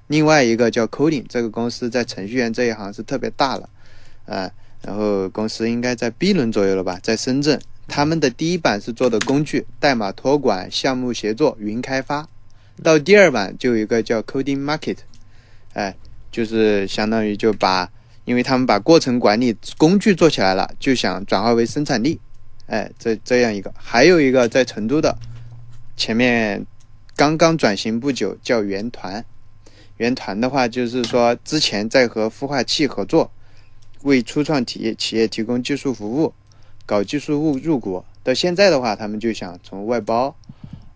[0.07, 3.69] 另外一个叫 Coding，这个公司在程序员这一行是特别大了，
[4.25, 7.61] 呃，然后公司应该在 B 轮左右了吧，在深圳。
[7.87, 12.27] 他们的第一版是做的工具、代码托管、项目协作、云开发，
[12.83, 14.97] 到第二版就有一个叫 Coding Market，
[15.75, 15.95] 哎，
[16.33, 17.91] 就是相当于就把，
[18.25, 22.19] 因为他们把过程管理工具做起来了，就想转化为生产力，
[22.71, 25.13] 哎，这这样一个，还有一个在成都的，
[25.97, 26.65] 前面
[27.17, 29.25] 刚刚转型不久，叫原团。
[29.97, 33.29] 原团的话，就是说之前在和孵化器合作，
[34.03, 36.33] 为初创企业企业提供技术服务，
[36.87, 38.05] 搞技术入入股。
[38.23, 40.33] 到现在的话，他们就想从外包，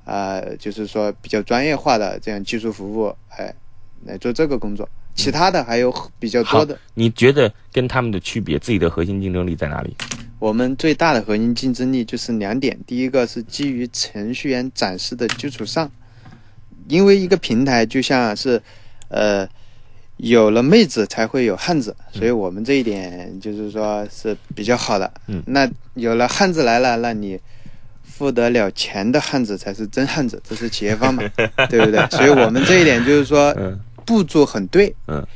[0.05, 3.53] 呃，就是说比较专业化的这样技术服务，哎，
[4.05, 4.89] 来做这个工作。
[5.17, 6.79] 其他的还有比较多的。
[6.95, 9.97] 你觉得跟他们的区别，自己的核心竞争力在哪里？
[10.45, 15.91] 我们最大的核心竞争力就是两点，第一个是基于程序员展示的基础上，
[16.87, 18.61] 因为一个平台就像是，
[19.09, 19.49] 呃，
[20.19, 25.11] 有了妹子才会有汉子，所以我们这一点就是说是比较好的。
[25.29, 27.41] 嗯，那有了汉子来了，那你
[28.03, 31.23] 付得了钱的汉子才是真汉子，这是企业方嘛，
[31.71, 32.07] 对不对？
[32.11, 34.95] 所以我们这一点就是说嗯步骤很对。
[35.09, 35.27] 嗯，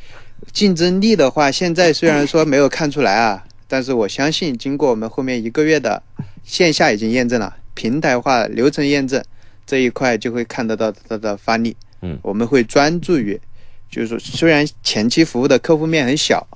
[0.53, 6.03] 竞争力的话，现在虽然说没有看出来啊，但是我相信经过我们后面一个月的
[6.43, 9.23] 线下已经验证了平台化流程验证
[9.67, 11.77] 这一块，就会看得到它的发力。
[12.01, 13.39] 嗯我们会专注于，
[13.91, 16.47] 就是说虽然前期服务的客户面很小，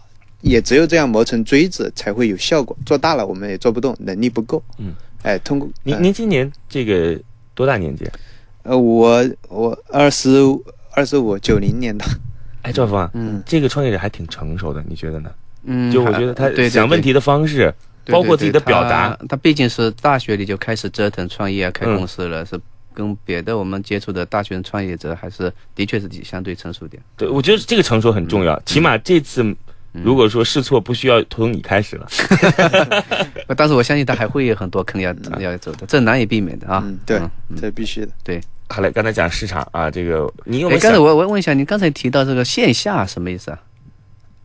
[0.40, 2.76] 也只有这样磨成锥子才会有效果。
[2.86, 4.62] 做大了我们也做不动，能力不够。
[4.78, 7.20] 嗯，哎，通过您呃您今年这个
[7.54, 8.08] 多大年纪？
[8.62, 10.30] 呃，我我二十
[10.92, 12.04] 二十五九零年的，
[12.62, 15.30] 哎，赵峰啊，嗯，这个创业者还挺成熟的，你觉得呢？
[15.64, 17.72] 嗯，就我觉得他想问题的方式，
[18.04, 22.58] 对包括自己的表达，他他毕竟是大学里就开始折腾创业啊，开嗯公司了，是
[22.94, 27.02] 跟别的我们接触的大学生创业者还是的确是相对成熟点。
[27.16, 28.62] 对我觉得这个成熟很重嗯要。
[28.66, 29.44] 起码这次
[29.92, 32.06] 如果说试错不需要从你开始了，
[33.56, 36.82] 但是我相信他还会有很多坑要 要走的，这难以避免的啊。
[36.84, 38.08] 嗯，对嗯，这必须的。
[38.24, 38.40] 对。
[38.72, 40.98] 好嘞，刚才讲市场啊，这个你有刚才？
[40.98, 43.60] 我我问一下，你刚才提到这个线下什么意思啊？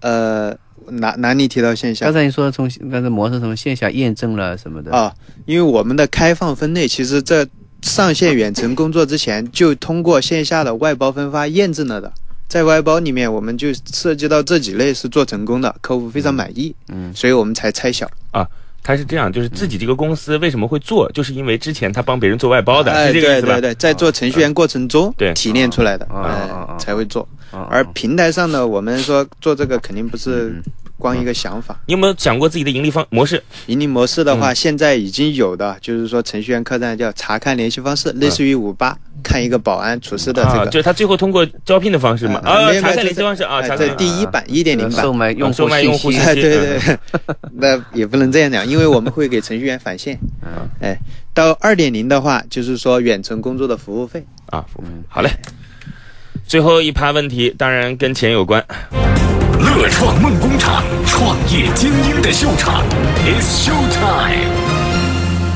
[0.01, 0.58] 呃，
[0.89, 2.13] 哪哪里提到线下刚？
[2.13, 5.13] 才你说从刚才模式从线下验证了什么的啊，
[5.45, 7.47] 因为我们的开放分类，其实在
[7.81, 12.11] 上线远程工作之前，就通过线下的外包分发验证了的。
[12.47, 18.47] 在外包里面，我们就涉及到这几类是做成功的，客户非常满意，嗯，所以我们才拆小啊。
[18.81, 23.55] 他是这样，就是自己这个公司为什么会做，就是因为之前他帮别人做外包的，哎，是这个意思吧？
[23.55, 27.27] 对对对，在做程序员过程中，对提炼出来的，啊哎啊啊啊才会做。
[27.51, 30.63] 啊而平台上呢，我们说做这个肯定不是嗯
[30.99, 31.79] 光一个想法。
[31.86, 33.41] 你有没有想过自己的盈利方模式？
[33.67, 34.55] 盈利模式的话，嗯。
[34.55, 40.71] 现在已经有的，就是说程序员客栈叫查看联系方式，类似于五八看一个保安厨师的这啊，个。
[40.71, 42.41] 就是他最后通过招聘的方式嘛？
[42.43, 45.03] 啊，查看没有没有联系方式啊，查看第一版一点零版。
[45.03, 46.25] 售，卖用售卖用户信息。
[46.25, 46.97] 信息哎， 对对，
[47.53, 50.17] 那也不能这样讲，因为我们会给程序员返现。
[50.41, 50.67] 嗯。
[50.81, 50.97] 哎，
[51.31, 54.26] 到二点零的话，就是说远程工作的服务费。
[54.47, 54.65] 啊，
[55.07, 55.30] 好嘞。
[56.48, 58.66] 最后一趴问题，当然跟钱有关。
[59.60, 62.86] 乐创梦工厂，创业精英的秀场
[63.26, 64.50] ，It's Show Time。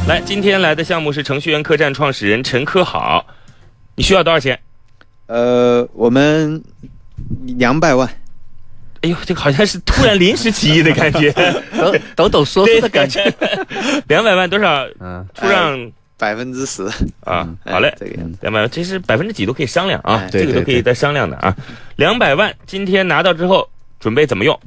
[0.06, 3.26] 来，今天来的项目是程序员客栈创始人陈科好，
[3.96, 4.60] 你需要多少钱？
[5.28, 6.62] 呃，我们
[7.58, 8.06] 两百万。
[9.00, 11.32] 哎呦，这个好像是突然临时起意的感觉，
[11.72, 13.34] 抖抖抖嗦嗦的感觉。
[14.10, 14.86] 两百万多少？
[15.00, 15.90] 嗯，出让
[16.22, 16.88] 百分之十
[17.22, 18.38] 啊，好嘞，这个样子。
[18.42, 21.56] 两百万，其实百分之几都可以商量啊，哎这个都可以再商量的啊。
[21.96, 23.68] 两百万今天拿到之后，
[24.00, 24.60] 准备怎么用？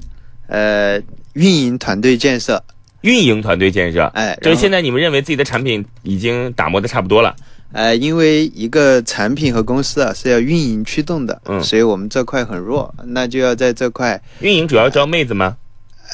[0.49, 1.01] 呃，
[1.35, 2.61] 运营团队建设，
[3.03, 7.37] 运营团队建设，哎，就是现在你们认为自己的产品已经打磨的差不多了，
[7.71, 15.57] 呃，因为一个产品和公司啊是要运营驱动的，嗯所以我们这块很弱，那就要在这块，运营主要招妹子吗？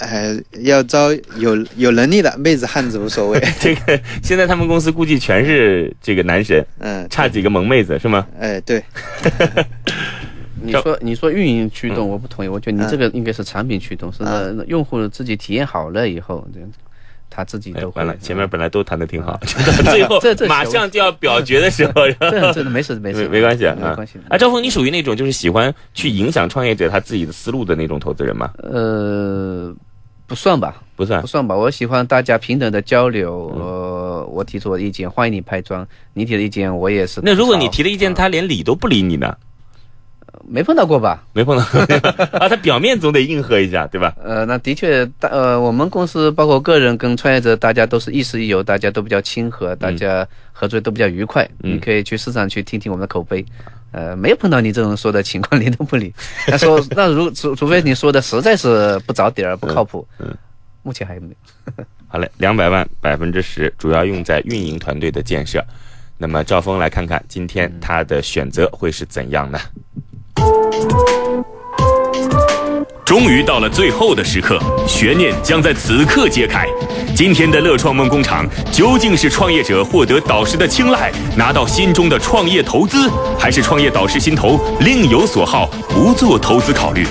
[0.00, 8.26] 呃，要招有有能力的妹子汉子无所谓， 这个现在他们公司估计全是这个男神， 嗯，差几个萌妹子是吗？
[8.38, 8.82] 哎，对，
[10.62, 11.94] 你说你说运营驱嗯。
[11.94, 14.24] 动，我不同意，我觉得你这个应该是产品驱动，是
[14.66, 16.60] 用户自己体验好了以后，这
[17.32, 24.18] 他自己哎都，会完了，前面本来都谈的挺好，就到最后这这马上就要表决的时候，这这没事没事没没关系啊，没关系。
[24.28, 28.50] 啊，赵峰，你属于那种就是喜欢去影响创业者他自己的思路的那种投资人吗？
[28.58, 29.72] 呃，
[30.30, 31.56] 不算吧，不算不，算吧。
[31.56, 33.52] 我喜欢大家平等的交流。
[33.52, 37.20] 嗯呃，我提出我的意见，欢迎你拍砖；你提的意见，我也是。
[37.24, 39.36] 那如果你提的意见啊他连理都不理你呢？
[40.46, 41.24] 没碰到过吧？
[41.32, 41.64] 没碰到
[42.38, 44.14] 啊，他表面总得应和一下，对吧？
[44.22, 51.42] 呃，那的确，大呃，我们公司包括个人跟创业者，大家都是亦师亦友，大家都比较亲和，大家合作都比较愉快。
[51.64, 53.44] 嗯你可以去市场去听听我们的口碑。
[53.92, 56.14] 呃，没有碰到你这种说的情况，理都不理。
[56.46, 60.36] 他说那如除除非你说的实在是不着底儿、不靠谱，嗯
[60.82, 61.84] 目前还没有。
[62.08, 65.64] 好嘞，两百万百分之十，主要用在运营团队的建设。
[66.16, 69.60] 那么赵峰来看看今天他的选择会是怎样的？
[73.10, 74.56] 终于到了最后的时刻，
[74.86, 76.64] 悬念将在此刻揭开。
[77.12, 87.04] 今天的乐创梦工厂究竟是创业者获得导师的青睐，拿到心中的创业投资，还是创业导师心头另有所好，不做投资考虑？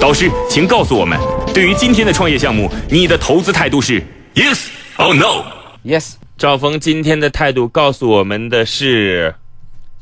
[0.00, 1.18] 导师，请告诉我们，
[1.52, 4.00] 对于今天的创业项目，你的投资态度是
[4.36, 4.66] yes
[4.98, 9.34] or no？Yes, 赵峰今天的态度告诉我们的是。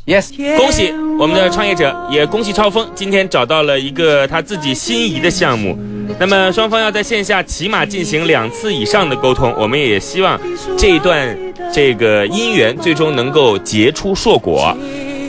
[0.05, 0.29] yes。
[0.59, 5.77] 恭喜我们的创业者，也恭喜超峰今天找到了一个他自己心仪的项目。
[6.16, 10.39] 那么双方要在线下起码进行两次以上的沟通，我们也希望
[10.77, 11.37] 这一段
[11.73, 14.73] 这个姻缘最终能够结出硕果。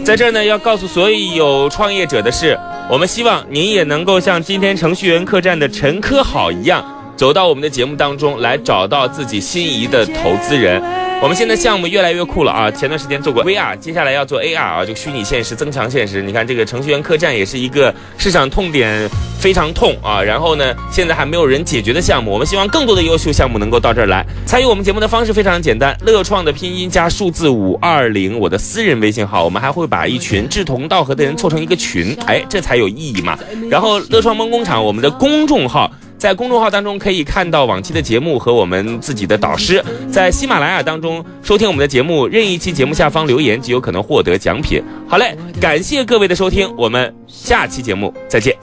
[0.05, 2.55] 在这儿呢，要告诉所有创业者的是，
[2.87, 6.85] 我们希望您也能够像今天程序员客栈的陈科好一样，
[7.15, 10.79] 走到我们的节目当中来，找到自己心仪的投资人。
[11.21, 12.71] 我们现在项目越来越酷了啊！
[12.71, 16.21] 前段时间做过 VR，接下来要做 AR 啊，这个虚拟现实、增强现实。
[16.21, 19.07] 你看这个程序员客栈也是一个市场痛点
[19.37, 20.23] 非常痛啊。
[20.23, 33.37] 然后呢，现在还没有人解决的项目，我们希望更多的优秀项目能够到这儿来参与我们节目的方式非常简单，乐创的拼音加数字五二零，我的私人微信号，我们还会把一群志同道合的人凑成一个群，哎，这才有意义嘛。
[33.69, 35.91] 然后乐创梦工厂我们的公众号。
[36.19, 44.83] 在公众号当中可以看到往期的节目和我们自己的导师，在喜马拉雅当中收听我们的节目，任意一期节目下方留言即有可能获得奖品。
[45.07, 48.53] 好嘞，感谢各位的收听，我们下期节目再见。